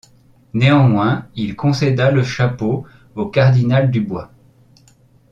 [0.55, 4.31] Néanmoins, il concéda le chapeau au cardinal Dubois.